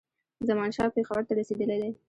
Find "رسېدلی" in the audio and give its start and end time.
1.39-1.77